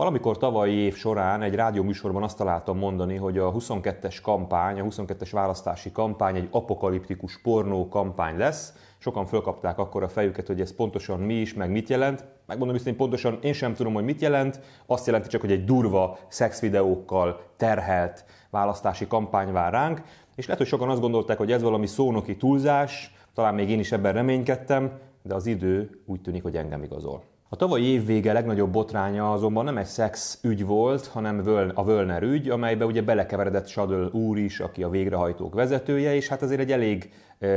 Valamikor 0.00 0.36
tavalyi 0.36 0.74
év 0.74 0.94
során 0.94 1.42
egy 1.42 1.54
rádióműsorban 1.54 2.22
azt 2.22 2.36
találtam 2.36 2.78
mondani, 2.78 3.16
hogy 3.16 3.38
a 3.38 3.52
22-es 3.52 4.18
kampány, 4.22 4.80
a 4.80 4.84
22-es 4.84 5.28
választási 5.32 5.92
kampány 5.92 6.36
egy 6.36 6.48
apokaliptikus 6.50 7.40
pornó 7.40 7.88
kampány 7.88 8.36
lesz. 8.36 8.74
Sokan 8.98 9.26
fölkapták 9.26 9.78
akkor 9.78 10.02
a 10.02 10.08
fejüket, 10.08 10.46
hogy 10.46 10.60
ez 10.60 10.74
pontosan 10.74 11.20
mi 11.20 11.34
is, 11.34 11.54
meg 11.54 11.70
mit 11.70 11.88
jelent. 11.88 12.24
Megmondom 12.46 12.76
őszintén, 12.76 12.98
pontosan 12.98 13.38
én 13.42 13.52
sem 13.52 13.74
tudom, 13.74 13.94
hogy 13.94 14.04
mit 14.04 14.20
jelent. 14.20 14.60
Azt 14.86 15.06
jelenti 15.06 15.28
csak, 15.28 15.40
hogy 15.40 15.52
egy 15.52 15.64
durva 15.64 16.18
szexvideókkal 16.28 17.40
terhelt 17.56 18.24
választási 18.50 19.06
kampány 19.06 19.52
vár 19.52 19.72
ránk. 19.72 20.02
És 20.36 20.44
lehet, 20.44 20.60
hogy 20.60 20.70
sokan 20.70 20.88
azt 20.88 21.00
gondolták, 21.00 21.38
hogy 21.38 21.52
ez 21.52 21.62
valami 21.62 21.86
szónoki 21.86 22.36
túlzás, 22.36 23.14
talán 23.34 23.54
még 23.54 23.70
én 23.70 23.78
is 23.78 23.92
ebben 23.92 24.12
reménykedtem, 24.12 24.98
de 25.22 25.34
az 25.34 25.46
idő 25.46 26.02
úgy 26.06 26.20
tűnik, 26.20 26.42
hogy 26.42 26.56
engem 26.56 26.82
igazol. 26.82 27.22
A 27.52 27.56
tavalyi 27.56 27.84
év 27.84 28.06
vége 28.06 28.32
legnagyobb 28.32 28.70
botránya 28.70 29.32
azonban 29.32 29.64
nem 29.64 29.76
egy 29.78 29.86
szex 29.86 30.38
ügy 30.42 30.66
volt, 30.66 31.06
hanem 31.06 31.42
a 31.74 31.84
Völner 31.84 32.22
ügy, 32.22 32.48
amelybe 32.48 32.84
ugye 32.84 33.02
belekeveredett 33.02 33.66
Sadl 33.66 34.16
úr 34.16 34.38
is, 34.38 34.60
aki 34.60 34.82
a 34.82 34.88
végrehajtók 34.88 35.54
vezetője, 35.54 36.14
és 36.14 36.28
hát 36.28 36.42
azért 36.42 36.60
egy 36.60 36.72
elég 36.72 37.12
e, 37.38 37.48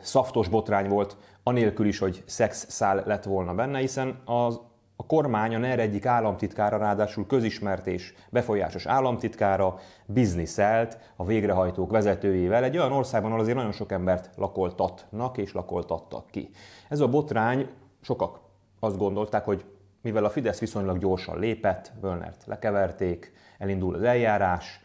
szaftos 0.00 0.48
botrány 0.48 0.88
volt, 0.88 1.16
anélkül 1.42 1.86
is, 1.86 1.98
hogy 1.98 2.22
szex 2.26 2.66
szál 2.68 3.02
lett 3.06 3.24
volna 3.24 3.54
benne, 3.54 3.78
hiszen 3.78 4.18
az 4.24 4.60
a 4.96 5.06
kormány 5.06 5.54
a 5.54 5.58
NER 5.58 5.78
egyik 5.78 6.06
államtitkára, 6.06 6.76
ráadásul 6.78 7.26
közismert 7.26 7.86
és 7.86 8.14
befolyásos 8.30 8.86
államtitkára 8.86 9.78
bizniszelt 10.06 10.98
a 11.16 11.24
végrehajtók 11.24 11.90
vezetőjével 11.90 12.64
egy 12.64 12.78
olyan 12.78 12.92
országban, 12.92 13.30
ahol 13.30 13.42
azért 13.42 13.56
nagyon 13.56 13.72
sok 13.72 13.92
embert 13.92 14.30
lakoltatnak 14.36 15.38
és 15.38 15.52
lakoltattak 15.52 16.30
ki. 16.30 16.50
Ez 16.88 17.00
a 17.00 17.08
botrány 17.08 17.68
sokak 18.00 18.46
azt 18.78 18.98
gondolták, 18.98 19.44
hogy 19.44 19.64
mivel 20.00 20.24
a 20.24 20.30
Fidesz 20.30 20.58
viszonylag 20.58 20.98
gyorsan 20.98 21.38
lépett, 21.38 21.92
Völnert 22.00 22.44
lekeverték, 22.46 23.32
elindul 23.58 23.94
az 23.94 24.02
eljárás, 24.02 24.80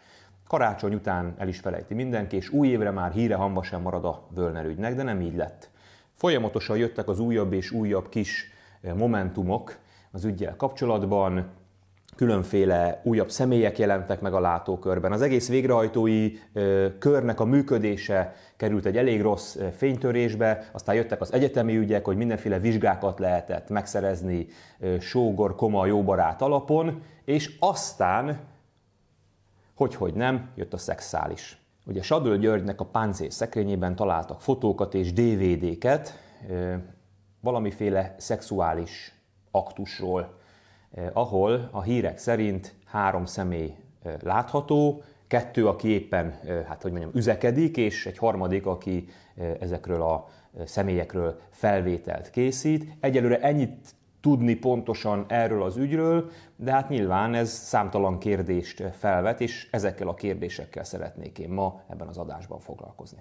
karácsony 0.48 0.94
után 0.94 1.34
el 1.38 1.48
is 1.48 1.60
felejti 1.60 1.94
mindenki, 1.94 2.36
és 2.36 2.50
új 2.50 2.68
évre 2.68 2.92
már 2.92 3.12
híre 3.12 3.36
hamba 3.36 3.64
sem 3.64 3.82
marad 3.82 4.06
a 4.06 4.28
Völner 4.30 4.66
ügynek, 4.66 4.96
de 4.96 5.04
nem 5.04 5.22
így 5.22 5.36
lett. 5.36 5.70
Folyamatosan 6.14 6.78
jöttek 6.78 7.08
az 7.08 7.20
újabb 7.20 7.54
és 7.54 7.72
újabb 7.72 8.10
kis 8.10 8.52
eh, 8.82 8.94
momentumok 8.94 9.78
az 10.12 10.26
ügyjel 10.26 10.56
kapcsolatban, 10.56 11.50
különféle 12.16 13.02
újabb 13.04 13.30
személyek 13.30 13.80
jelentek 13.80 14.22
meg 14.22 14.34
a 14.34 14.40
látókörben. 14.40 15.12
Az 15.12 15.22
egész 15.22 15.50
végrehajtói 15.50 16.32
körnek 17.00 17.40
a 17.40 17.46
működése 17.46 18.36
került 18.58 18.86
egy 18.86 18.98
elég 18.98 19.22
rossz 19.22 19.58
fénytörésbe, 19.78 20.70
aztán 20.72 20.96
jöttek 20.96 21.22
az 21.22 21.34
egyetemi 21.34 21.78
ügyek, 21.78 22.06
hogy 22.06 22.18
mindenféle 22.18 22.60
vizsgákat 22.60 23.20
lehetett 23.20 23.70
megszerezni 23.70 24.48
sógor, 25.00 25.56
koma, 25.56 25.86
jóbarát 25.86 26.42
alapon, 26.42 27.02
és 27.26 27.56
aztán, 27.60 28.40
hogy 29.76 29.96
hogy 29.96 30.14
nem, 30.14 30.50
jött 30.56 30.74
a 30.74 30.78
szexuális. 30.78 31.58
Ugye 31.86 32.02
Sadöl 32.02 32.38
Györgynek 32.38 32.80
a 32.80 32.86
páncél 32.86 33.30
szekrényében 33.30 33.96
találtak 33.96 34.42
fotókat 34.42 34.94
és 34.94 35.14
DVD-ket 35.14 36.20
valamiféle 37.40 38.16
szexuális 38.18 39.14
aktusról, 39.52 40.42
ahol 41.14 41.70
a 41.72 41.82
hírek 41.82 42.18
szerint 42.18 42.74
három 42.86 43.26
személy 43.26 43.76
eh, 44.04 44.14
látható, 44.22 45.02
kettő, 45.28 45.68
aki 45.68 45.88
éppen, 45.88 46.40
eh, 46.46 46.64
hát 46.68 46.82
hogy 46.82 46.92
mondjam, 46.92 47.12
üzekedik, 47.16 47.78
és 47.78 48.06
egy 48.06 48.18
harmadik, 48.18 48.66
aki 48.66 49.08
ezekről 49.60 50.02
a 50.02 50.28
személyekről 50.66 51.40
felvételt 51.50 52.30
készít. 52.30 52.98
Egyelőre 53.00 53.40
ennyit 53.40 53.96
tudni 54.22 54.56
pontosan 54.56 55.26
erről 55.28 55.64
az 55.64 55.78
ügyről, 55.78 56.30
de 56.56 56.72
hát 56.72 56.90
nyilván 56.90 57.34
ez 57.34 57.50
számtalan 57.50 58.18
kérdést 58.18 58.84
felvet, 58.98 59.42
és 59.42 59.68
ezekkel 59.72 60.08
a 60.08 60.14
kérdésekkel 60.14 60.84
szeretnék 60.84 61.40
én 61.40 61.50
ma 61.50 61.82
ebben 61.90 62.08
az 62.08 62.18
adásban 62.18 62.60
foglalkozni. 62.60 63.20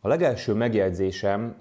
A 0.00 0.08
legelső 0.08 0.54
megjegyzésem 0.54 1.54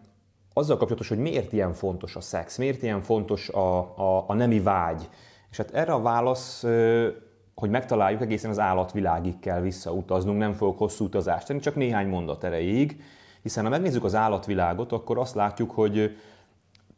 azzal 0.53 0.77
kapcsolatos, 0.77 1.09
hogy 1.09 1.17
miért 1.17 1.53
ilyen 1.53 1.73
fontos 1.73 2.15
a 2.15 2.21
szex, 2.21 2.57
miért 2.57 2.83
ilyen 2.83 3.01
fontos 3.01 3.49
a, 3.49 3.77
a, 3.79 4.23
a 4.27 4.33
nemi 4.33 4.59
vágy. 4.59 5.09
És 5.51 5.57
hát 5.57 5.71
erre 5.71 5.93
a 5.93 6.01
válasz, 6.01 6.65
hogy 7.55 7.69
megtaláljuk, 7.69 8.21
egészen 8.21 8.49
az 8.49 8.59
állatvilágig 8.59 9.39
kell 9.39 9.61
visszautaznunk, 9.61 10.37
nem 10.37 10.53
fogok 10.53 10.77
hosszú 10.77 11.05
utazást 11.05 11.47
tenni, 11.47 11.59
csak 11.59 11.75
néhány 11.75 12.07
mondat 12.07 12.43
erejéig, 12.43 13.01
hiszen 13.41 13.63
ha 13.63 13.69
megnézzük 13.69 14.03
az 14.03 14.15
állatvilágot, 14.15 14.91
akkor 14.91 15.17
azt 15.17 15.35
látjuk, 15.35 15.71
hogy 15.71 16.17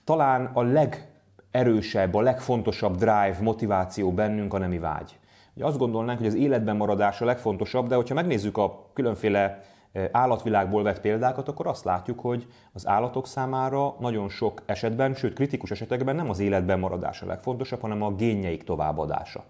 talán 0.03 0.45
a 0.53 0.61
legerősebb, 0.61 2.13
a 2.13 2.21
legfontosabb 2.21 2.95
drive, 2.95 3.37
motiváció 3.41 4.11
bennünk 4.11 4.53
a 4.53 4.57
nemi 4.57 4.79
vágy. 4.79 5.19
Ugye 5.55 5.65
azt 5.65 5.77
gondolnánk, 5.77 6.17
hogy 6.17 6.27
az 6.27 6.35
életben 6.35 6.75
maradás 6.75 7.21
a 7.21 7.25
legfontosabb, 7.25 7.87
de 7.87 7.95
hogyha 7.95 8.13
megnézzük 8.13 8.57
a 8.57 8.89
különféle 8.93 9.63
állatvilágból 10.11 10.83
vett 10.83 11.01
példákat, 11.01 11.47
akkor 11.47 11.67
azt 11.67 11.83
látjuk, 11.83 12.19
hogy 12.19 12.47
az 12.73 12.87
állatok 12.87 13.27
számára 13.27 13.95
nagyon 13.99 14.29
sok 14.29 14.61
esetben, 14.65 15.13
sőt 15.13 15.33
kritikus 15.33 15.71
esetekben 15.71 16.15
nem 16.15 16.29
az 16.29 16.39
életben 16.39 16.79
maradása 16.79 17.25
legfontosabb, 17.25 17.81
hanem 17.81 18.01
a 18.01 18.15
génjeik 18.15 18.63
továbbadása. 18.63 19.43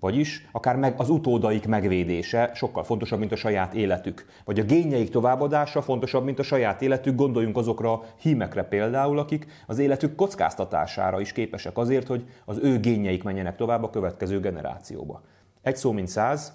Vagyis 0.00 0.48
akár 0.52 0.76
meg 0.76 0.94
az 0.96 1.10
utódaik 1.10 1.66
megvédése 1.66 2.50
sokkal 2.54 2.84
fontosabb, 2.84 3.18
mint 3.18 3.32
a 3.32 3.36
saját 3.36 3.74
életük. 3.74 4.26
Vagy 4.44 4.60
a 4.60 4.64
génjeik 4.64 5.10
továbbadása 5.10 5.82
fontosabb, 5.82 6.24
mint 6.24 6.38
a 6.38 6.42
saját 6.42 6.82
életük. 6.82 7.14
Gondoljunk 7.14 7.56
azokra 7.56 7.92
a 7.92 8.04
hímekre 8.20 8.62
például, 8.62 9.18
akik 9.18 9.46
az 9.66 9.78
életük 9.78 10.14
kockáztatására 10.14 11.20
is 11.20 11.32
képesek 11.32 11.78
azért, 11.78 12.06
hogy 12.06 12.24
az 12.44 12.58
ő 12.62 12.78
génjeik 12.78 13.22
menjenek 13.22 13.56
tovább 13.56 13.82
a 13.82 13.90
következő 13.90 14.40
generációba. 14.40 15.22
Egy 15.62 15.76
szó 15.76 15.92
mint 15.92 16.08
száz, 16.08 16.52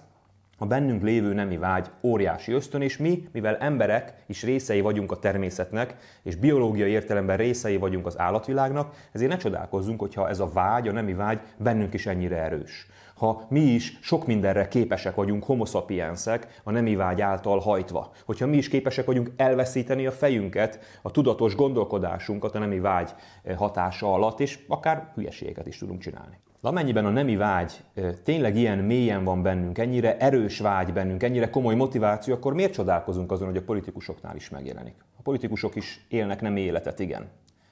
a 0.57 0.65
bennünk 0.65 1.01
lévő 1.01 1.33
nemi 1.33 1.57
vágy 1.57 1.89
óriási 2.01 2.51
ösztön, 2.51 2.81
és 2.81 2.97
mi, 2.97 3.27
mivel 3.31 3.57
emberek 3.57 4.13
is 4.27 4.43
részei 4.43 4.81
vagyunk 4.81 5.11
a 5.11 5.19
természetnek, 5.19 5.95
és 6.23 6.35
biológiai 6.35 6.91
értelemben 6.91 7.37
részei 7.37 7.77
vagyunk 7.77 8.05
az 8.05 8.19
állatvilágnak, 8.19 8.95
ezért 9.11 9.31
ne 9.31 9.37
csodálkozzunk, 9.37 9.99
hogyha 9.99 10.29
ez 10.29 10.39
a 10.39 10.49
vágy, 10.53 10.87
a 10.87 10.91
nemi 10.91 11.13
vágy 11.13 11.39
bennünk 11.57 11.93
is 11.93 12.05
ennyire 12.05 12.37
erős. 12.37 12.87
Ha 13.15 13.45
mi 13.49 13.59
is 13.59 13.97
sok 14.01 14.27
mindenre 14.27 14.67
képesek 14.67 15.15
vagyunk, 15.15 15.43
homo 15.43 15.65
sapiensek, 15.65 16.61
a 16.63 16.71
nemi 16.71 16.95
vágy 16.95 17.21
által 17.21 17.59
hajtva. 17.59 18.11
Hogyha 18.25 18.47
mi 18.47 18.57
is 18.57 18.67
képesek 18.67 19.05
vagyunk 19.05 19.31
elveszíteni 19.35 20.05
a 20.05 20.11
fejünket, 20.11 20.99
a 21.01 21.11
tudatos 21.11 21.55
gondolkodásunkat 21.55 22.55
a 22.55 22.59
nemi 22.59 22.79
vágy 22.79 23.11
hatása 23.55 24.13
alatt, 24.13 24.39
és 24.39 24.59
akár 24.67 25.11
hülyeségeket 25.15 25.67
is 25.67 25.77
tudunk 25.77 26.01
csinálni. 26.01 26.37
De 26.61 26.67
amennyiben 26.67 27.05
a 27.05 27.09
nemi 27.09 27.35
vágy 27.35 27.83
tényleg 28.23 28.55
ilyen 28.55 28.77
mélyen 28.77 29.23
van 29.23 29.41
bennünk, 29.41 29.77
ennyire 29.77 30.17
erős 30.17 30.59
vágy 30.59 30.93
bennünk, 30.93 31.23
ennyire 31.23 31.49
komoly 31.49 31.75
motiváció, 31.75 32.33
akkor 32.33 32.53
miért 32.53 32.73
csodálkozunk 32.73 33.31
azon, 33.31 33.47
hogy 33.47 33.57
a 33.57 33.63
politikusoknál 33.63 34.35
is 34.35 34.49
megjelenik? 34.49 34.95
A 35.17 35.21
politikusok 35.21 35.75
is 35.75 36.05
élnek 36.09 36.41
nem 36.41 36.55
életet, 36.55 36.99
igen. 36.99 37.29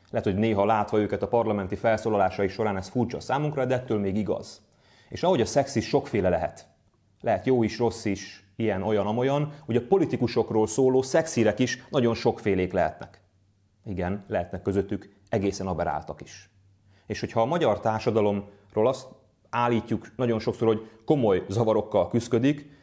Lehet, 0.10 0.28
hogy 0.28 0.36
néha 0.36 0.66
látva 0.66 1.00
őket 1.00 1.22
a 1.22 1.28
parlamenti 1.28 1.76
felszólalásai 1.76 2.48
során 2.48 2.78
ez 2.78 2.88
furcsa 2.88 3.20
számunkra, 3.20 3.66
de 3.66 3.76
ettől 3.76 4.00
még 4.00 4.18
igaz. 4.18 4.62
És 5.10 5.24
ahogy 5.24 5.42
a 5.42 5.46
szex 5.46 5.76
is 5.76 5.88
sokféle 5.88 6.30
lehet. 6.30 6.68
Lehet 7.22 7.46
jó 7.46 7.64
is, 7.64 7.78
rossz 7.78 8.06
is, 8.06 8.46
ilyen, 8.56 8.84
olyan, 8.84 9.08
amolyan, 9.08 9.54
hogy 9.66 9.76
a 9.76 9.88
politikusokról 9.88 10.68
szóló 10.68 11.02
szexírek 11.02 11.60
is 11.60 11.84
nagyon 11.90 12.14
sokfélék 12.14 12.74
lehetnek. 12.74 13.22
Igen, 13.86 14.24
lehetnek 14.28 14.62
közöttük 14.62 15.16
egészen 15.30 15.68
aberáltak 15.68 16.22
is. 16.22 16.50
És 17.06 17.20
hogyha 17.20 17.42
a 17.42 17.46
magyar 17.46 17.80
társadalomról 18.76 18.88
azt 18.88 19.08
állítjuk 19.50 20.08
nagyon 20.16 20.40
sokszor, 20.40 20.68
hogy 20.68 20.90
komoly 21.06 21.44
zavarokkal 21.50 22.10
küzdik, 22.10 22.74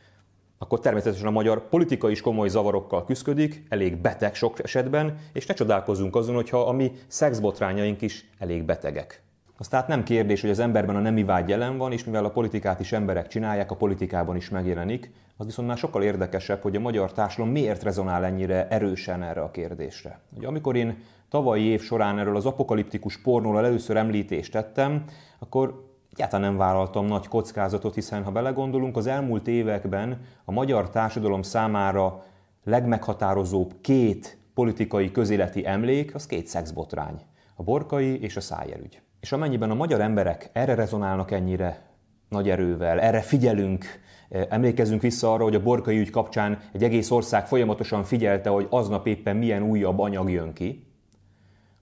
akkor 0.58 0.80
természetesen 0.80 1.26
a 1.26 1.30
magyar 1.30 1.68
politika 1.68 2.10
is 2.10 2.20
komoly 2.20 2.48
zavarokkal 2.48 3.04
küzdik, 3.04 3.66
elég 3.68 3.96
beteg 3.96 4.34
sok 4.34 4.62
esetben, 4.62 5.18
és 5.32 5.46
ne 5.46 5.54
csodálkozzunk 5.54 6.16
azon, 6.16 6.34
hogyha 6.34 6.60
a 6.60 6.72
mi 6.72 6.92
szexbotrányaink 7.06 8.00
is 8.02 8.30
elég 8.38 8.64
betegek. 8.64 9.22
Az 9.58 9.68
tehát 9.68 9.88
nem 9.88 10.02
kérdés, 10.02 10.40
hogy 10.40 10.50
az 10.50 10.58
emberben 10.58 10.96
a 10.96 11.00
nemi 11.00 11.24
vágy 11.24 11.48
jelen 11.48 11.76
van, 11.76 11.92
és 11.92 12.04
mivel 12.04 12.24
a 12.24 12.30
politikát 12.30 12.80
is 12.80 12.92
emberek 12.92 13.28
csinálják, 13.28 13.70
a 13.70 13.76
politikában 13.76 14.36
is 14.36 14.48
megjelenik, 14.48 15.10
az 15.36 15.46
viszont 15.46 15.68
már 15.68 15.76
sokkal 15.76 16.02
érdekesebb, 16.02 16.62
hogy 16.62 16.76
a 16.76 16.80
magyar 16.80 17.12
társadalom 17.12 17.52
miért 17.52 17.82
rezonál 17.82 18.24
ennyire 18.24 18.68
erősen 18.68 19.22
erre 19.22 19.40
a 19.40 19.50
kérdésre. 19.50 20.20
Ugye, 20.36 20.46
amikor 20.46 20.76
én 20.76 21.02
tavalyi 21.32 21.64
év 21.64 21.82
során 21.82 22.18
erről 22.18 22.36
az 22.36 22.46
apokaliptikus 22.46 23.18
pornóról 23.18 23.64
először 23.64 23.96
említést 23.96 24.52
tettem, 24.52 25.04
akkor 25.38 25.88
egyáltalán 26.12 26.48
nem 26.48 26.56
vállaltam 26.56 27.06
nagy 27.06 27.28
kockázatot, 27.28 27.94
hiszen 27.94 28.24
ha 28.24 28.30
belegondolunk, 28.30 28.96
az 28.96 29.06
elmúlt 29.06 29.48
években 29.48 30.20
a 30.44 30.52
magyar 30.52 30.90
társadalom 30.90 31.42
számára 31.42 32.24
legmeghatározóbb 32.64 33.74
két 33.80 34.38
politikai 34.54 35.10
közéleti 35.10 35.66
emlék 35.66 36.14
az 36.14 36.26
két 36.26 36.46
szexbotrány, 36.46 37.20
a 37.54 37.62
borkai 37.62 38.20
és 38.20 38.36
a 38.36 38.40
szájerügy. 38.40 39.00
És 39.20 39.32
amennyiben 39.32 39.70
a 39.70 39.74
magyar 39.74 40.00
emberek 40.00 40.50
erre 40.52 40.74
rezonálnak 40.74 41.30
ennyire 41.30 41.82
nagy 42.28 42.50
erővel, 42.50 43.00
erre 43.00 43.20
figyelünk, 43.20 43.84
e, 44.30 44.46
emlékezünk 44.50 45.02
vissza 45.02 45.32
arra, 45.32 45.42
hogy 45.42 45.54
a 45.54 45.62
borkai 45.62 45.98
ügy 45.98 46.10
kapcsán 46.10 46.58
egy 46.72 46.82
egész 46.82 47.10
ország 47.10 47.46
folyamatosan 47.46 48.04
figyelte, 48.04 48.50
hogy 48.50 48.66
aznap 48.70 49.06
éppen 49.06 49.36
milyen 49.36 49.62
újabb 49.62 49.98
anyag 49.98 50.30
jön 50.30 50.52
ki, 50.52 50.90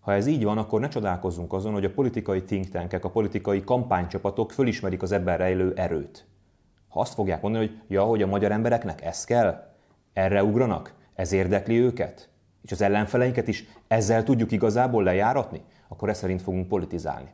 Ha 0.01 0.13
ez 0.13 0.27
így 0.27 0.45
van, 0.45 0.59
akkor 0.59 0.81
ne 0.81 0.89
csodálkozzunk 0.89 1.53
azon, 1.53 1.73
hogy 1.73 1.85
a 1.85 1.91
politikai 1.91 2.43
think 2.43 2.69
tankek, 2.69 3.05
a 3.05 3.11
politikai 3.11 3.65
kampánycsapatok 3.65 4.53
fölismerik 4.53 5.03
az 5.03 5.13
ebben 5.13 5.37
rejlő 5.37 5.73
erőt. 5.77 6.27
Ha 6.89 7.01
azt 7.01 7.15
fogják 7.15 7.43
mondani, 7.43 7.67
hogy 7.67 7.81
ja, 7.89 8.03
hogy 8.03 8.23
a 8.23 8.27
magyar 8.27 8.53
embereknek 8.53 9.05
ez 9.05 9.25
kell, 9.25 9.69
erre 10.13 10.45
ugranak, 10.45 10.95
ez 11.15 11.33
érdekli 11.33 11.79
őket, 11.79 12.29
és 12.63 12.73
az 12.73 12.83
ellenfeleinket 12.83 13.49
is 13.49 13.65
ezzel 13.89 14.23
tudjuk 14.23 14.53
igazából 14.53 15.03
lejáratni, 15.03 15.63
akkor 15.89 16.09
ez 16.09 16.19
szerint 16.19 16.43
fogunk 16.43 16.69
politizálni. 16.69 17.29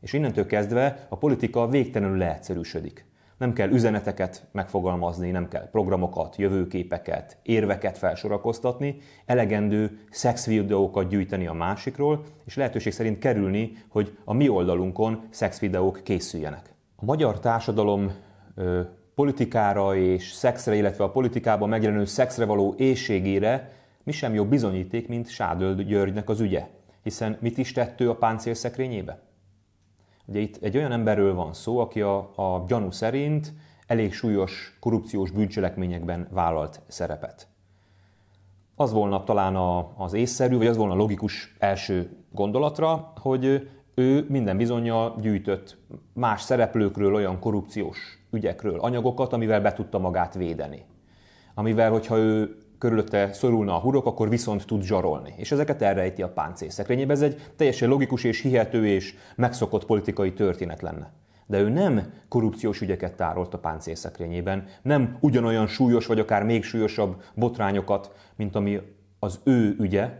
És 0.00 0.12
innentől 0.12 0.46
kezdve 0.46 1.06
a 1.08 1.16
politika 1.16 1.68
végtelenül 1.68 2.16
leegyszerűsödik. 2.16 3.04
Nem 3.42 3.52
kell 3.52 3.70
üzeneteket 3.70 4.46
megfogalmazni, 4.52 5.30
nem 5.30 5.48
kell 5.48 5.70
programokat, 5.70 6.36
jövőképeket, 6.36 7.36
érveket 7.42 7.98
felsorakoztatni, 7.98 8.98
elegendő 9.26 9.98
szexvideókat 10.10 11.08
gyűjteni 11.08 11.46
a 11.46 11.52
másikról, 11.52 12.24
és 12.44 12.56
lehetőség 12.56 12.92
szerint 12.92 13.18
kerülni, 13.18 13.72
hogy 13.88 14.18
a 14.24 14.32
mi 14.32 14.48
oldalunkon 14.48 15.20
szexvideók 15.30 16.00
készüljenek. 16.04 16.74
A 16.96 17.04
magyar 17.04 17.40
társadalom 17.40 18.12
ö, 18.54 18.80
politikára 19.14 19.96
és 19.96 20.32
szexre, 20.32 20.74
illetve 20.74 21.04
a 21.04 21.10
politikában 21.10 21.68
megjelenő 21.68 22.04
szexre 22.04 22.44
való 22.44 22.74
éjségére 22.78 23.72
mi 24.02 24.12
sem 24.12 24.34
jobb 24.34 24.48
bizonyíték, 24.48 25.08
mint 25.08 25.28
Sádöld 25.28 25.80
Györgynek 25.80 26.28
az 26.28 26.40
ügye. 26.40 26.66
Hiszen 27.02 27.36
mit 27.40 27.58
is 27.58 27.72
tett 27.72 28.00
ő 28.00 28.10
a 28.10 28.16
páncélszekrényébe? 28.16 29.31
Ugye 30.32 30.40
itt 30.40 30.58
egy 30.62 30.76
olyan 30.76 30.92
emberről 30.92 31.34
van 31.34 31.52
szó, 31.52 31.78
aki 31.78 32.00
a, 32.00 32.16
a 32.18 32.64
gyanú 32.66 32.90
szerint 32.90 33.52
elég 33.86 34.12
súlyos 34.12 34.76
korrupciós 34.80 35.30
bűncselekményekben 35.30 36.28
vállalt 36.30 36.80
szerepet. 36.86 37.48
Az 38.76 38.92
volna 38.92 39.24
talán 39.24 39.56
a, 39.56 39.92
az 39.96 40.12
észszerű, 40.12 40.56
vagy 40.56 40.66
az 40.66 40.76
volna 40.76 40.94
logikus 40.94 41.54
első 41.58 42.16
gondolatra, 42.30 43.12
hogy 43.20 43.70
ő 43.94 44.26
minden 44.28 44.56
bizonyal 44.56 45.16
gyűjtött 45.20 45.76
más 46.12 46.42
szereplőkről, 46.42 47.14
olyan 47.14 47.38
korrupciós 47.38 48.18
ügyekről 48.30 48.80
anyagokat, 48.80 49.32
amivel 49.32 49.60
be 49.60 49.72
tudta 49.72 49.98
magát 49.98 50.34
védeni. 50.34 50.84
Amivel, 51.54 51.90
hogyha 51.90 52.16
ő 52.16 52.56
körülötte 52.82 53.32
szorulna 53.32 53.74
a 53.74 53.78
hurok, 53.78 54.06
akkor 54.06 54.28
viszont 54.28 54.66
tud 54.66 54.82
zsarolni. 54.82 55.34
És 55.36 55.52
ezeket 55.52 55.82
elrejti 55.82 56.22
a 56.22 56.32
páncélszekrényébe. 56.32 57.12
Ez 57.12 57.22
egy 57.22 57.50
teljesen 57.56 57.88
logikus 57.88 58.24
és 58.24 58.40
hihető 58.40 58.86
és 58.86 59.14
megszokott 59.36 59.86
politikai 59.86 60.32
történet 60.32 60.82
lenne. 60.82 61.12
De 61.46 61.58
ő 61.58 61.68
nem 61.68 62.12
korrupciós 62.28 62.80
ügyeket 62.80 63.16
tárolt 63.16 63.54
a 63.54 63.58
páncélszekrényében, 63.58 64.64
nem 64.82 65.16
ugyanolyan 65.20 65.66
súlyos, 65.66 66.06
vagy 66.06 66.18
akár 66.18 66.44
még 66.44 66.62
súlyosabb 66.62 67.22
botrányokat, 67.34 68.14
mint 68.36 68.54
ami 68.54 68.80
az 69.18 69.40
ő 69.44 69.76
ügye, 69.78 70.10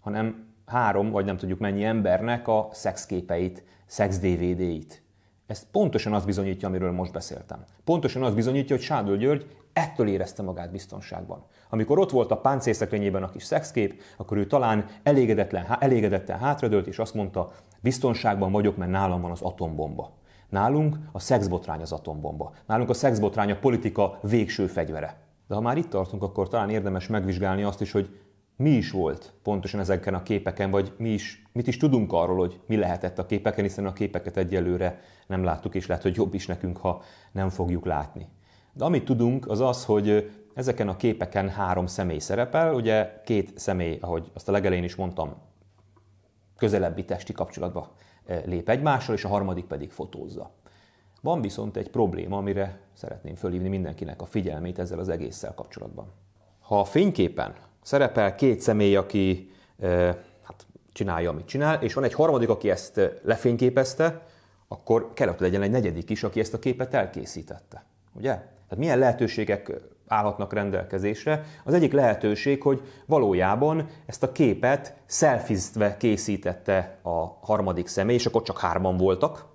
hanem 0.00 0.54
három, 0.66 1.10
vagy 1.10 1.24
nem 1.24 1.36
tudjuk 1.36 1.58
mennyi 1.58 1.84
embernek 1.84 2.48
a 2.48 2.68
szexképeit, 2.72 3.64
szex 3.86 4.18
DVD-it. 4.18 5.03
Ez 5.46 5.66
pontosan 5.70 6.12
az 6.12 6.24
bizonyítja, 6.24 6.68
amiről 6.68 6.92
most 6.92 7.12
beszéltem. 7.12 7.64
Pontosan 7.84 8.22
az 8.22 8.34
bizonyítja, 8.34 8.76
hogy 8.76 8.84
Sádő 8.84 9.16
György 9.16 9.46
ettől 9.72 10.08
érezte 10.08 10.42
magát 10.42 10.70
biztonságban. 10.70 11.44
Amikor 11.70 11.98
ott 11.98 12.10
volt 12.10 12.30
a 12.30 12.36
páncélszekrényében 12.36 13.22
a 13.22 13.30
kis 13.30 13.42
szexkép, 13.42 14.02
akkor 14.16 14.36
ő 14.36 14.46
talán 14.46 14.86
elégedetlen, 15.02 15.76
elégedetten 15.80 16.38
hátradőlt, 16.38 16.86
és 16.86 16.98
azt 16.98 17.14
mondta, 17.14 17.52
biztonságban 17.80 18.52
vagyok, 18.52 18.76
mert 18.76 18.90
nálam 18.90 19.20
van 19.20 19.30
az 19.30 19.42
atombomba. 19.42 20.12
Nálunk 20.48 20.96
a 21.12 21.18
szexbotrány 21.18 21.80
az 21.80 21.92
atombomba. 21.92 22.52
Nálunk 22.66 22.88
a 22.88 22.94
szexbotrány 22.94 23.50
a 23.50 23.56
politika 23.56 24.18
végső 24.22 24.66
fegyvere. 24.66 25.16
De 25.48 25.54
ha 25.54 25.60
már 25.60 25.76
itt 25.76 25.88
tartunk, 25.88 26.22
akkor 26.22 26.48
talán 26.48 26.70
érdemes 26.70 27.06
megvizsgálni 27.06 27.62
azt 27.62 27.80
is, 27.80 27.92
hogy 27.92 28.18
mi 28.56 28.70
is 28.70 28.90
volt 28.90 29.32
pontosan 29.42 29.80
ezeken 29.80 30.14
a 30.14 30.22
képeken, 30.22 30.70
vagy 30.70 30.92
mi 30.96 31.08
is, 31.08 31.46
mit 31.52 31.66
is 31.66 31.76
tudunk 31.76 32.12
arról, 32.12 32.36
hogy 32.36 32.60
mi 32.66 32.76
lehetett 32.76 33.18
a 33.18 33.26
képeken, 33.26 33.64
hiszen 33.64 33.86
a 33.86 33.92
képeket 33.92 34.36
egyelőre 34.36 35.00
nem 35.26 35.44
láttuk, 35.44 35.74
és 35.74 35.86
lehet, 35.86 36.02
hogy 36.02 36.16
jobb 36.16 36.34
is 36.34 36.46
nekünk, 36.46 36.76
ha 36.76 37.02
nem 37.32 37.48
fogjuk 37.48 37.84
látni. 37.84 38.28
De 38.72 38.84
amit 38.84 39.04
tudunk, 39.04 39.48
az 39.48 39.60
az, 39.60 39.84
hogy 39.84 40.30
ezeken 40.54 40.88
a 40.88 40.96
képeken 40.96 41.48
három 41.48 41.86
személy 41.86 42.18
szerepel, 42.18 42.74
ugye 42.74 43.20
két 43.24 43.58
személy, 43.58 43.98
ahogy 44.00 44.30
azt 44.34 44.48
a 44.48 44.52
legelején 44.52 44.84
is 44.84 44.94
mondtam, 44.94 45.34
közelebbi 46.56 47.04
testi 47.04 47.32
kapcsolatba 47.32 47.92
lép 48.44 48.68
egymással, 48.68 49.14
és 49.14 49.24
a 49.24 49.28
harmadik 49.28 49.64
pedig 49.64 49.90
fotózza. 49.90 50.50
Van 51.20 51.40
viszont 51.40 51.76
egy 51.76 51.90
probléma, 51.90 52.36
amire 52.36 52.80
szeretném 52.92 53.34
fölhívni 53.34 53.68
mindenkinek 53.68 54.22
a 54.22 54.26
figyelmét 54.26 54.78
ezzel 54.78 54.98
az 54.98 55.08
egésszel 55.08 55.54
kapcsolatban. 55.54 56.12
Ha 56.60 56.80
a 56.80 56.84
fényképen 56.84 57.54
szerepel 57.84 58.34
két 58.34 58.60
személy, 58.60 58.96
aki 58.96 59.50
hát, 60.42 60.66
csinálja, 60.92 61.30
amit 61.30 61.46
csinál, 61.46 61.82
és 61.82 61.94
van 61.94 62.04
egy 62.04 62.14
harmadik, 62.14 62.48
aki 62.48 62.70
ezt 62.70 63.00
lefényképezte, 63.22 64.22
akkor 64.68 65.10
kellett 65.14 65.38
legyen 65.38 65.62
egy 65.62 65.70
negyedik 65.70 66.10
is, 66.10 66.22
aki 66.22 66.40
ezt 66.40 66.54
a 66.54 66.58
képet 66.58 66.94
elkészítette. 66.94 67.84
Ugye? 68.12 68.30
Tehát 68.30 68.76
milyen 68.76 68.98
lehetőségek 68.98 69.72
állhatnak 70.06 70.52
rendelkezésre. 70.52 71.44
Az 71.64 71.74
egyik 71.74 71.92
lehetőség, 71.92 72.62
hogy 72.62 72.82
valójában 73.06 73.88
ezt 74.06 74.22
a 74.22 74.32
képet 74.32 74.94
szelfiztve 75.06 75.96
készítette 75.96 76.98
a 77.02 77.24
harmadik 77.40 77.86
személy, 77.86 78.14
és 78.14 78.26
akkor 78.26 78.42
csak 78.42 78.58
hárman 78.58 78.96
voltak, 78.96 79.53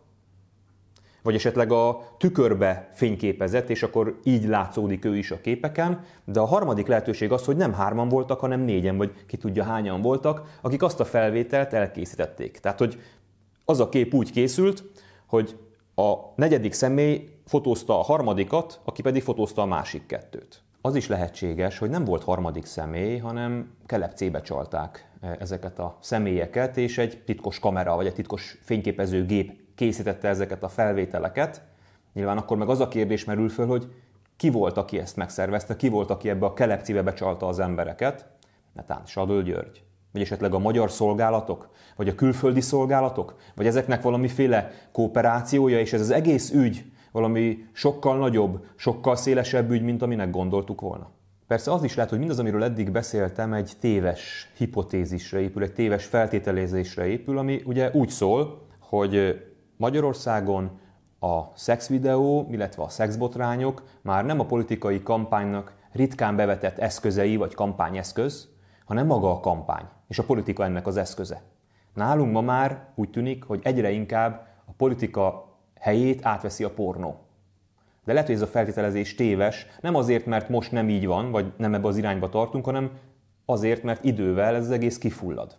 vagy 1.21 1.35
esetleg 1.35 1.71
a 1.71 2.01
tükörbe 2.17 2.89
fényképezett, 2.93 3.69
és 3.69 3.83
akkor 3.83 4.19
így 4.23 4.45
látszódik 4.45 5.05
ő 5.05 5.17
is 5.17 5.31
a 5.31 5.41
képeken, 5.41 6.03
de 6.25 6.39
a 6.39 6.45
harmadik 6.45 6.87
lehetőség 6.87 7.31
az, 7.31 7.45
hogy 7.45 7.55
nem 7.55 7.73
hárman 7.73 8.09
voltak, 8.09 8.39
hanem 8.39 8.61
négyen, 8.61 8.97
vagy 8.97 9.11
ki 9.27 9.37
tudja 9.37 9.63
hányan 9.63 10.01
voltak, 10.01 10.57
akik 10.61 10.83
azt 10.83 10.99
a 10.99 11.05
felvételt 11.05 11.73
elkészítették. 11.73 12.59
Tehát, 12.59 12.79
hogy 12.79 13.01
az 13.65 13.79
a 13.79 13.89
kép 13.89 14.13
úgy 14.13 14.31
készült, 14.31 14.83
hogy 15.25 15.57
a 15.95 16.13
negyedik 16.35 16.73
személy 16.73 17.29
fotózta 17.45 17.99
a 17.99 18.03
harmadikat, 18.03 18.79
aki 18.83 19.01
pedig 19.01 19.23
fotózta 19.23 19.61
a 19.61 19.65
másik 19.65 20.05
kettőt. 20.05 20.61
Az 20.81 20.95
is 20.95 21.07
lehetséges, 21.07 21.77
hogy 21.77 21.89
nem 21.89 22.05
volt 22.05 22.23
harmadik 22.23 22.65
személy, 22.65 23.17
hanem 23.17 23.71
kelepcébe 23.85 24.41
csalták 24.41 25.09
e, 25.21 25.37
ezeket 25.39 25.79
a 25.79 25.97
személyeket, 26.01 26.77
és 26.77 26.97
egy 26.97 27.21
titkos 27.25 27.59
kamera 27.59 27.95
vagy 27.95 28.05
egy 28.05 28.13
titkos 28.13 28.57
fényképező 28.61 29.25
gép 29.25 29.51
készítette 29.79 30.27
ezeket 30.27 30.63
a 30.63 30.67
felvételeket. 30.67 31.61
Nyilván 32.13 32.37
akkor 32.37 32.57
meg 32.57 32.69
az 32.69 32.79
a 32.79 32.87
kérdés 32.87 33.25
merül 33.25 33.49
föl, 33.49 33.67
hogy 33.67 33.87
ki 34.35 34.49
volt, 34.49 34.77
aki 34.77 34.99
ezt 34.99 35.15
megszervezte, 35.15 35.75
ki 35.75 35.89
volt, 35.89 36.09
aki 36.09 36.29
ebbe 36.29 36.45
a 36.45 36.53
kelepcébe 36.53 37.01
becsalta 37.01 37.47
az 37.47 37.59
embereket. 37.59 38.25
Netán 38.73 39.01
Sadöl 39.05 39.43
György. 39.43 39.83
Vagy 40.11 40.21
esetleg 40.21 40.53
a 40.53 40.59
magyar 40.59 40.91
szolgálatok, 40.91 41.69
vagy 41.95 42.07
a 42.07 42.15
külföldi 42.15 42.61
szolgálatok, 42.61 43.35
vagy 43.55 43.65
ezeknek 43.65 44.01
valamiféle 44.01 44.71
kooperációja, 44.91 45.79
és 45.79 45.93
ez 45.93 46.01
az 46.01 46.11
egész 46.11 46.51
ügy 46.51 46.85
valami 47.11 47.65
sokkal 47.71 48.17
nagyobb, 48.17 48.65
sokkal 48.75 49.15
szélesebb 49.15 49.71
ügy, 49.71 49.81
mint 49.81 50.01
aminek 50.01 50.29
gondoltuk 50.29 50.81
volna. 50.81 51.11
Persze 51.47 51.71
az 51.71 51.83
is 51.83 51.95
lehet, 51.95 52.09
hogy 52.09 52.19
mindaz, 52.19 52.39
amiről 52.39 52.63
eddig 52.63 52.91
beszéltem, 52.91 53.53
egy 53.53 53.71
téves 53.79 54.51
hipotézisre 54.57 55.39
épül, 55.39 55.63
egy 55.63 55.73
téves 55.73 56.05
feltételezésre 56.05 57.05
épül, 57.05 57.37
ami 57.37 57.61
ugye 57.65 57.89
úgy 57.93 58.09
szól, 58.09 58.67
hogy 58.79 59.43
Magyarországon 59.79 60.79
a 61.19 61.41
szexvideó, 61.55 62.47
illetve 62.51 62.83
a 62.83 62.89
szexbotrányok 62.89 63.83
már 64.01 64.25
nem 64.25 64.39
a 64.39 64.45
politikai 64.45 65.03
kampánynak 65.03 65.73
ritkán 65.91 66.35
bevetett 66.35 66.77
eszközei 66.77 67.35
vagy 67.35 67.53
kampányeszköz, 67.53 68.49
hanem 68.85 69.05
maga 69.05 69.31
a 69.31 69.39
kampány, 69.39 69.85
és 70.07 70.19
a 70.19 70.23
politika 70.23 70.63
ennek 70.63 70.87
az 70.87 70.97
eszköze. 70.97 71.41
Nálunk 71.93 72.31
ma 72.31 72.41
már 72.41 72.87
úgy 72.95 73.09
tűnik, 73.09 73.43
hogy 73.43 73.59
egyre 73.63 73.91
inkább 73.91 74.47
a 74.65 74.71
politika 74.77 75.55
helyét 75.79 76.25
átveszi 76.25 76.63
a 76.63 76.73
pornó. 76.73 77.17
De 78.05 78.11
lehet, 78.13 78.27
hogy 78.27 78.35
ez 78.37 78.41
a 78.41 78.47
feltételezés 78.47 79.15
téves, 79.15 79.67
nem 79.81 79.95
azért, 79.95 80.25
mert 80.25 80.49
most 80.49 80.71
nem 80.71 80.89
így 80.89 81.05
van, 81.05 81.31
vagy 81.31 81.53
nem 81.57 81.73
ebbe 81.73 81.87
az 81.87 81.97
irányba 81.97 82.29
tartunk, 82.29 82.65
hanem 82.65 82.91
azért, 83.45 83.83
mert 83.83 84.03
idővel 84.03 84.55
ez 84.55 84.63
az 84.63 84.71
egész 84.71 84.97
kifullad. 84.97 85.57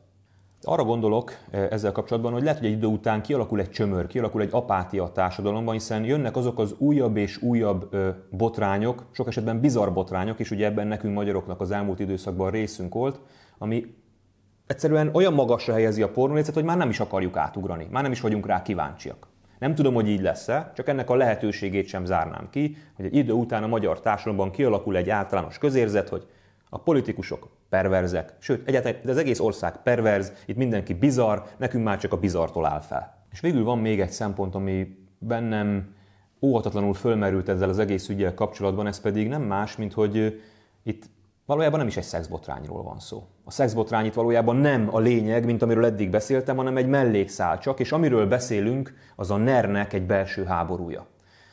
Arra 0.63 0.85
gondolok 0.85 1.33
e, 1.51 1.59
ezzel 1.71 1.93
kapcsolatban, 1.93 2.33
hogy 2.33 2.43
lehet, 2.43 2.59
hogy 2.59 2.67
egy 2.67 2.73
idő 2.73 2.87
után 2.87 3.23
kialakul 3.23 3.61
egy 3.61 3.71
csömör, 3.71 4.07
kialakul 4.07 4.41
egy 4.41 4.49
apátia 4.53 5.03
a 5.03 5.13
társadalomban, 5.13 5.75
hiszen 5.75 6.05
jönnek 6.05 6.37
azok 6.37 6.59
az 6.59 6.75
újabb 6.79 7.17
és 7.17 7.43
újabb 7.43 7.97
botrányok, 8.31 9.05
sok 9.13 9.27
esetben 9.27 9.61
bizarr 9.61 9.93
botrányok, 9.93 10.39
és 10.41 10.51
ugye 10.51 10.67
ebben 10.67 10.87
nekünk 10.87 11.15
magyaroknak 11.15 11.61
az 11.61 11.71
elmúlt 11.71 12.01
időszakban 12.01 12.51
részünk 12.51 12.95
volt, 12.95 13.21
ami 13.59 13.95
egyszerűen 14.67 15.11
olyan 15.13 15.33
magasra 15.33 15.73
helyezi 15.73 16.03
a 16.03 16.11
pornólécet, 16.11 16.55
hogy 16.55 16.65
már 16.65 16.77
nem 16.77 16.89
is 16.89 17.01
akarjuk 17.01 17.37
átugrani, 17.37 17.87
már 17.91 18.03
nem 18.03 18.13
is 18.13 18.21
vagyunk 18.21 18.47
rá 18.47 18.63
kíváncsiak. 18.63 19.29
Nem 19.59 19.75
tudom, 19.75 19.95
hogy 19.95 20.09
így 20.09 20.21
lesz-e, 20.21 20.73
csak 20.75 20.89
ennek 20.89 21.11
a 21.11 21.15
lehetőségét 21.15 21.87
sem 21.87 22.05
zárnám 22.05 22.49
ki, 22.51 22.77
hogy 22.97 23.05
egy 23.05 23.15
idő 23.15 23.33
után 23.33 23.63
a 23.63 23.67
magyar 23.67 24.01
társadalomban 24.01 24.51
kialakul 24.51 24.97
egy 24.97 25.11
általános 25.11 25.59
közérzet, 25.59 26.09
hogy 26.09 26.27
a 26.69 26.79
politikusok 26.79 27.49
perverzek, 27.71 28.35
sőt, 28.39 28.69
egyáltalán 28.69 29.01
az 29.07 29.17
egész 29.17 29.41
ország 29.41 29.83
perverz, 29.83 30.33
itt 30.47 30.57
mindenki 30.57 30.95
bizarr, 30.95 31.39
nekünk 31.57 31.85
már 31.85 31.99
csak 31.99 32.13
a 32.13 32.17
bizartól 32.17 32.67
áll 32.67 32.81
fel. 32.81 33.25
És 33.33 33.41
végül 33.41 33.65
van 33.65 33.79
még 33.79 34.01
egy 34.01 34.11
szempont, 34.11 34.55
ami 34.55 34.99
bennem 35.19 35.95
óhatatlanul 36.41 36.95
fölmerült 36.95 37.49
ezzel 37.49 37.69
az 37.69 37.79
egész 37.79 38.09
ügyel 38.09 38.35
kapcsolatban, 38.35 38.87
ez 38.87 39.01
pedig 39.01 39.29
nem 39.29 39.43
más, 39.43 39.77
mint 39.77 39.93
hogy 39.93 40.41
itt 40.83 41.05
valójában 41.47 41.79
nem 41.79 41.89
is 41.89 41.97
egy 41.97 42.05
szexbotrányról 42.05 42.83
van 42.83 42.99
szó. 42.99 43.27
A 43.45 43.51
szexbotrány 43.51 44.05
itt 44.05 44.15
valójában 44.15 44.57
nem 44.57 44.89
a 44.95 44.99
lényeg, 44.99 45.45
mint 45.45 45.63
amiről 45.63 45.85
eddig 45.85 46.11
beszéltem, 46.11 46.57
hanem 46.57 46.77
egy 46.77 46.87
mellékszál 46.87 47.59
csak, 47.59 47.81
és 47.81 47.93
amiről 47.93 48.27
beszélünk, 48.27 48.95
az 49.17 49.31
a 49.31 49.37
NER-nek 49.37 49.93
egy 49.93 50.07
belső 50.07 50.45
háborúja. 50.45 51.07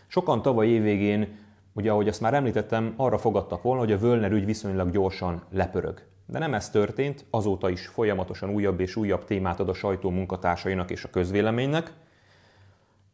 Sokan 0.07 0.41
tavaly 0.41 0.67
évvégén, 0.67 1.37
ugye 1.77 1.91
ahogy 1.91 2.07
azt 2.07 2.21
már 2.21 2.33
említettem, 2.33 2.93
arra 2.95 3.17
fogadtak 3.17 3.61
volna, 3.61 3.79
hogy 3.79 3.91
a 3.91 3.97
Völner 3.97 4.31
ügy 4.31 4.45
viszonylag 4.45 4.91
gyorsan 4.91 5.41
lepörög. 5.51 6.01
De 6.25 6.39
nem 6.39 6.53
ez 6.53 6.69
történt, 6.69 7.25
azóta 7.29 7.69
is 7.69 7.87
folyamatosan 7.87 8.49
újabb 8.49 8.79
és 8.79 8.95
újabb 8.95 9.25
témát 9.25 9.59
ad 9.59 9.69
a 9.69 9.73
sajtó 9.73 10.09
munkatársainak 10.09 10.91
és 10.91 11.03
a 11.03 11.09
közvéleménynek, 11.09 11.93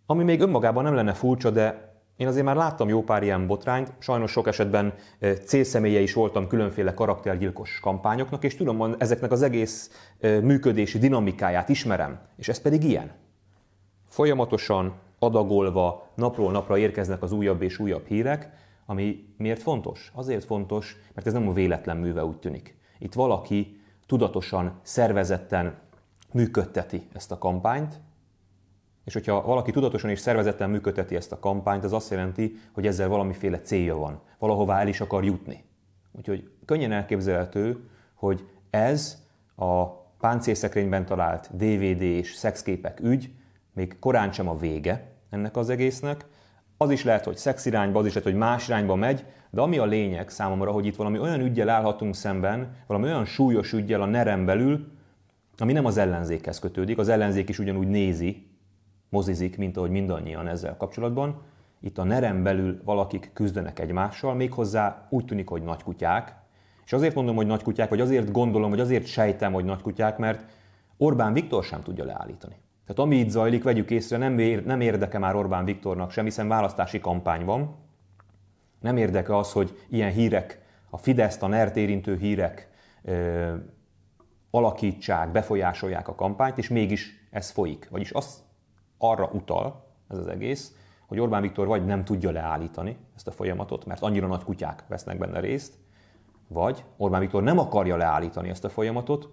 ami 0.05 0.23
még 0.23 0.41
önmagában 0.41 0.83
nem 0.83 0.95
lenne 0.95 1.13
furcsa, 1.13 1.49
de 1.49 1.91
én 2.15 2.27
azért 2.27 2.45
már 2.45 2.55
láttam 2.55 2.89
jó 2.89 3.03
pár 3.03 3.23
ilyen 3.23 3.47
botrányt, 3.47 3.93
sajnos 3.99 4.31
sok 4.31 4.47
esetben 4.47 4.93
célszemélye 5.45 5.99
is 5.99 6.13
voltam 6.13 6.47
különféle 6.47 6.93
karaktergyilkos 6.93 7.79
kampányoknak, 7.81 8.43
és 8.43 8.55
tudom, 8.55 8.95
ezeknek 8.97 9.31
az 9.31 9.41
egész 9.41 10.07
működési 10.19 10.97
dinamikáját 10.97 11.69
ismerem, 11.69 12.19
és 12.35 12.47
ez 12.47 12.61
pedig 12.61 12.83
ilyen. 12.83 13.11
Folyamatosan, 14.09 14.93
adagolva, 15.23 16.07
napról 16.15 16.51
napra 16.51 16.77
érkeznek 16.77 17.21
az 17.21 17.31
újabb 17.31 17.61
és 17.61 17.79
újabb 17.79 18.05
hírek, 18.05 18.51
ami 18.85 19.33
miért 19.37 19.61
fontos? 19.61 20.11
Azért 20.15 20.43
fontos, 20.43 20.97
mert 21.13 21.27
ez 21.27 21.33
nem 21.33 21.47
a 21.47 21.53
véletlen 21.53 21.97
műve 21.97 22.25
úgy 22.25 22.37
tűnik. 22.37 22.77
Itt 22.99 23.13
valaki 23.13 23.81
tudatosan, 24.05 24.79
szervezetten 24.81 25.75
működteti 26.31 27.07
ezt 27.13 27.31
a 27.31 27.37
kampányt, 27.37 27.99
és 29.03 29.13
hogyha 29.13 29.41
valaki 29.41 29.71
tudatosan 29.71 30.09
és 30.09 30.19
szervezetten 30.19 30.69
működteti 30.69 31.15
ezt 31.15 31.31
a 31.31 31.39
kampányt, 31.39 31.83
az 31.83 31.93
azt 31.93 32.09
jelenti, 32.09 32.55
hogy 32.73 32.87
ezzel 32.87 33.07
valamiféle 33.07 33.59
célja 33.59 33.95
van, 33.95 34.21
valahová 34.37 34.79
el 34.79 34.87
is 34.87 35.01
akar 35.01 35.23
jutni. 35.23 35.63
Úgyhogy 36.11 36.51
könnyen 36.65 36.91
elképzelhető, 36.91 37.89
hogy 38.13 38.47
ez 38.69 39.23
a 39.55 39.85
páncélszekrényben 40.19 41.05
talált 41.05 41.49
DVD 41.55 42.01
és 42.01 42.33
szexképek 42.33 42.99
ügy 42.99 43.33
még 43.73 43.99
korán 43.99 44.31
sem 44.31 44.47
a 44.47 44.57
vége 44.57 45.12
ennek 45.33 45.57
az 45.57 45.69
egésznek. 45.69 46.25
Az 46.77 46.89
is 46.89 47.03
lehet, 47.03 47.25
hogy 47.25 47.37
szex 47.37 47.65
irányba, 47.65 47.99
az 47.99 48.05
is 48.05 48.13
lehet, 48.13 48.29
hogy 48.29 48.39
más 48.39 48.67
irányba 48.67 48.95
megy, 48.95 49.25
de 49.49 49.61
ami 49.61 49.77
a 49.77 49.85
lényeg 49.85 50.29
számomra, 50.29 50.71
hogy 50.71 50.85
itt 50.85 50.95
valami 50.95 51.19
olyan 51.19 51.39
ügyel 51.41 51.69
állhatunk 51.69 52.15
szemben, 52.15 52.75
valami 52.87 53.05
olyan 53.05 53.25
súlyos 53.25 53.73
ügyel 53.73 54.01
a 54.01 54.05
nerem 54.05 54.45
belül, 54.45 54.91
ami 55.57 55.73
nem 55.73 55.85
az 55.85 55.97
ellenzékhez 55.97 56.59
kötődik, 56.59 56.97
az 56.97 57.09
ellenzék 57.09 57.49
is 57.49 57.59
ugyanúgy 57.59 57.87
nézi 57.87 58.47
mozizik, 59.09 59.57
mint 59.57 59.77
ahogy 59.77 59.89
mindannyian 59.89 60.47
ezzel 60.47 60.77
kapcsolatban. 60.77 61.41
Itt 61.79 61.97
a 61.97 62.03
nerem 62.03 62.43
belül 62.43 62.81
valakik 62.83 63.31
küzdenek 63.33 63.79
egymással, 63.79 64.33
méghozzá 64.33 65.07
úgy 65.09 65.25
tűnik, 65.25 65.47
hogy 65.47 65.63
nagy 65.63 65.83
kutyák. 65.83 66.35
És 66.85 66.93
azért 66.93 67.15
mondom, 67.15 67.35
hogy 67.35 67.45
nagy 67.45 67.63
kutyák, 67.63 67.89
vagy 67.89 68.01
azért 68.01 68.31
gondolom, 68.31 68.69
vagy 68.69 68.79
azért 68.79 69.05
sejtem, 69.05 69.53
hogy 69.53 69.65
nagy 69.65 69.81
kutyák, 69.81 70.17
mert 70.17 70.45
Orbán 70.97 71.33
Viktor 71.33 71.63
sem 71.63 71.83
tudja 71.83 72.05
leállítani. 72.05 72.55
Tehát 72.85 73.01
ami 73.01 73.15
itt 73.15 73.29
zajlik, 73.29 73.63
vegyük 73.63 73.91
észre, 73.91 74.17
nem, 74.17 74.39
ér, 74.39 74.65
nem 74.65 74.81
érdeke 74.81 75.17
már 75.17 75.35
Orbán 75.35 75.65
Viktornak 75.65 76.11
sem, 76.11 76.23
hiszen 76.23 76.47
választási 76.47 76.99
kampány 76.99 77.45
van. 77.45 77.75
Nem 78.79 78.97
érdeke 78.97 79.37
az, 79.37 79.51
hogy 79.51 79.79
ilyen 79.89 80.11
hírek, 80.11 80.61
a 80.89 80.97
Fideszt, 80.97 81.43
a 81.43 81.47
NERT 81.47 81.75
érintő 81.75 82.17
hírek 82.17 82.69
ö, 83.03 83.53
alakítsák, 84.51 85.31
befolyásolják 85.31 86.07
a 86.07 86.15
kampányt, 86.15 86.57
és 86.57 86.69
mégis 86.69 87.27
ez 87.31 87.49
folyik. 87.49 87.87
Vagyis 87.89 88.11
azt 88.11 88.39
arra 88.97 89.29
utal 89.33 89.85
ez 90.09 90.17
az 90.17 90.27
egész, 90.27 90.75
hogy 91.07 91.19
Orbán 91.19 91.41
Viktor 91.41 91.67
vagy 91.67 91.85
nem 91.85 92.03
tudja 92.03 92.31
leállítani 92.31 92.97
ezt 93.15 93.27
a 93.27 93.31
folyamatot, 93.31 93.85
mert 93.85 94.01
annyira 94.01 94.27
nagy 94.27 94.43
kutyák 94.43 94.83
vesznek 94.87 95.17
benne 95.17 95.39
részt, 95.39 95.73
vagy 96.47 96.83
Orbán 96.97 97.19
Viktor 97.19 97.43
nem 97.43 97.59
akarja 97.59 97.95
leállítani 97.95 98.49
ezt 98.49 98.63
a 98.63 98.69
folyamatot, 98.69 99.29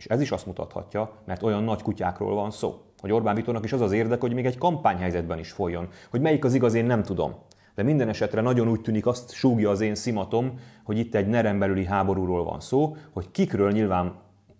és 0.00 0.06
ez 0.06 0.20
is 0.20 0.30
azt 0.30 0.46
mutathatja, 0.46 1.12
mert 1.24 1.42
olyan 1.42 1.64
nagy 1.64 1.82
kutyákról 1.82 2.34
van 2.34 2.50
szó, 2.50 2.80
hogy 3.00 3.12
Orbán 3.12 3.34
Viktornak 3.34 3.64
is 3.64 3.72
az 3.72 3.80
az 3.80 3.92
érdek, 3.92 4.20
hogy 4.20 4.34
még 4.34 4.46
egy 4.46 4.58
kampányhelyzetben 4.58 5.38
is 5.38 5.52
folyjon. 5.52 5.88
Hogy 6.10 6.20
melyik 6.20 6.44
az 6.44 6.54
igaz, 6.54 6.74
én 6.74 6.84
nem 6.84 7.02
tudom. 7.02 7.34
De 7.74 7.82
minden 7.82 8.08
esetre 8.08 8.40
nagyon 8.40 8.68
úgy 8.68 8.80
tűnik, 8.80 9.06
azt 9.06 9.32
súgja 9.32 9.70
az 9.70 9.80
én 9.80 9.94
szimatom, 9.94 10.58
hogy 10.84 10.98
itt 10.98 11.14
egy 11.14 11.26
nerem 11.26 11.58
belüli 11.58 11.84
háborúról 11.84 12.44
van 12.44 12.60
szó, 12.60 12.96
hogy 13.10 13.30
kikről 13.30 13.70
nyilván, 13.70 14.14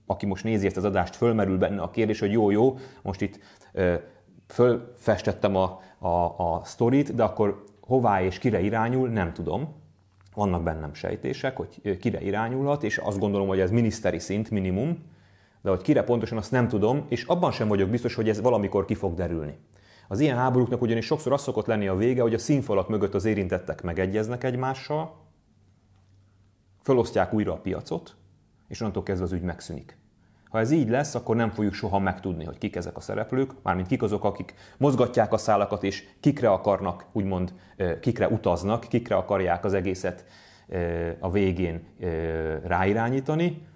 aki 0.06 0.26
most 0.26 0.44
nézi 0.44 0.66
ezt 0.66 0.76
az 0.76 0.84
adást, 0.84 1.16
fölmerül 1.16 1.58
benne 1.58 1.82
a 1.82 1.90
kérdés, 1.90 2.20
hogy 2.20 2.32
jó-jó, 2.32 2.78
most 3.02 3.20
itt 3.20 3.38
fölfestettem 4.46 5.56
a, 5.56 5.80
a, 5.98 6.08
a 6.36 6.60
sztorit, 6.64 7.14
de 7.14 7.22
akkor 7.22 7.64
hová 7.80 8.22
és 8.22 8.38
kire 8.38 8.60
irányul, 8.60 9.08
nem 9.08 9.32
tudom. 9.32 9.74
Vannak 10.34 10.62
bennem 10.62 10.94
sejtések, 10.94 11.56
hogy 11.56 11.98
kire 11.98 12.20
irányulhat, 12.20 12.82
és 12.82 12.98
azt 12.98 13.18
gondolom, 13.18 13.48
hogy 13.48 13.60
ez 13.60 13.70
miniszteri 13.70 14.18
szint 14.18 14.50
minimum, 14.50 14.98
de 15.62 15.70
hogy 15.70 15.82
kire 15.82 16.02
pontosan 16.04 16.38
azt 16.38 16.50
nem 16.50 16.68
tudom, 16.68 17.04
és 17.08 17.24
abban 17.24 17.52
sem 17.52 17.68
vagyok 17.68 17.88
biztos, 17.90 18.14
hogy 18.14 18.28
ez 18.28 18.40
valamikor 18.40 18.84
ki 18.84 18.94
fog 18.94 19.14
derülni. 19.14 19.58
Az 20.08 20.20
ilyen 20.20 20.36
háborúknak 20.36 20.82
ugyanis 20.82 21.04
sokszor 21.04 21.32
az 21.32 21.42
szokott 21.42 21.66
lenni 21.66 21.88
a 21.88 21.96
vége, 21.96 22.22
hogy 22.22 22.34
a 22.34 22.38
színfalak 22.38 22.88
mögött 22.88 23.14
az 23.14 23.24
érintettek 23.24 23.82
megegyeznek 23.82 24.44
egymással, 24.44 25.28
felosztják 26.82 27.32
újra 27.32 27.52
a 27.52 27.60
piacot, 27.60 28.16
és 28.68 28.80
onnantól 28.80 29.02
kezdve 29.02 29.24
az 29.24 29.32
ügy 29.32 29.42
megszűnik. 29.42 29.98
Ha 30.48 30.58
ez 30.58 30.70
így 30.70 30.88
lesz, 30.88 31.14
akkor 31.14 31.36
nem 31.36 31.50
fogjuk 31.50 31.74
soha 31.74 31.98
megtudni, 31.98 32.44
hogy 32.44 32.58
kik 32.58 32.76
ezek 32.76 32.96
a 32.96 33.00
szereplők, 33.00 33.52
mármint 33.62 33.86
kik 33.86 34.02
azok, 34.02 34.24
akik 34.24 34.54
mozgatják 34.76 35.32
a 35.32 35.36
szálakat, 35.36 35.84
és 35.84 36.04
kikre 36.20 36.50
akarnak, 36.50 37.06
úgymond, 37.12 37.52
kikre 38.00 38.28
utaznak, 38.28 38.86
kikre 38.88 39.14
akarják 39.14 39.64
az 39.64 39.74
egészet 39.74 40.24
a 41.18 41.30
végén 41.30 41.86
ráirányítani, 42.64 43.66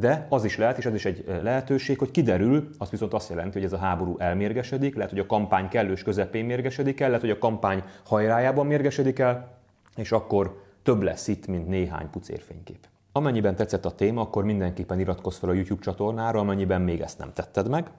de 0.00 0.26
az 0.28 0.44
is 0.44 0.56
lehet, 0.56 0.78
és 0.78 0.86
ez 0.86 0.94
is 0.94 1.04
egy 1.04 1.24
lehetőség, 1.42 1.98
hogy 1.98 2.10
kiderül, 2.10 2.68
az 2.78 2.90
viszont 2.90 3.14
azt 3.14 3.28
jelenti, 3.28 3.52
hogy 3.52 3.64
ez 3.64 3.72
a 3.72 3.78
háború 3.78 4.18
elmérgesedik, 4.18 4.94
lehet, 4.94 5.10
hogy 5.10 5.18
a 5.18 5.26
kampány 5.26 5.68
kellős 5.68 6.02
közepén 6.02 6.44
mérgesedik 6.44 7.00
el, 7.00 7.06
lehet, 7.06 7.22
hogy 7.22 7.30
a 7.30 7.38
kampány 7.38 7.82
hajrájában 8.04 8.66
mérgesedik 8.66 9.18
el, 9.18 9.58
és 9.96 10.12
akkor 10.12 10.62
több 10.82 11.02
lesz 11.02 11.28
itt, 11.28 11.46
mint 11.46 11.68
néhány 11.68 12.10
pucérfénykép. 12.10 12.86
Amennyiben 13.12 13.56
tetszett 13.56 13.84
a 13.84 13.94
téma, 13.94 14.20
akkor 14.20 14.44
mindenképpen 14.44 15.00
iratkozz 15.00 15.38
fel 15.38 15.48
a 15.48 15.52
YouTube 15.52 15.82
csatornára, 15.82 16.38
amennyiben 16.38 16.80
még 16.80 17.00
ezt 17.00 17.18
nem 17.18 17.32
tetted 17.32 17.68
meg. 17.68 17.90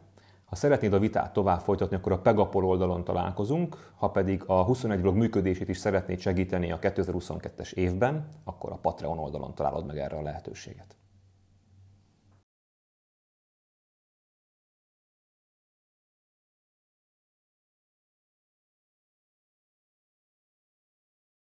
Ha 0.45 0.55
szeretnéd 0.55 0.93
a 0.93 0.99
vitát 0.99 1.33
tovább 1.33 1.59
folytatni, 1.59 1.95
akkor 1.95 2.11
a 2.11 2.19
Pegapol 2.19 2.65
oldalon 2.65 3.03
találkozunk, 3.03 3.91
ha 3.95 4.09
pedig 4.09 4.43
a 4.45 4.63
21 4.63 5.01
blog 5.01 5.15
működését 5.15 5.69
is 5.69 5.77
szeretnéd 5.77 6.19
segíteni 6.19 6.71
a 6.71 6.79
2022-es 6.79 7.73
évben, 7.73 8.27
akkor 8.43 8.71
a 8.71 8.79
Patreon 8.81 9.19
oldalon 9.19 9.53
találod 9.53 9.85
meg 9.85 9.97
erre 9.97 10.17
a 10.17 10.21
lehetőséget. 10.21 10.95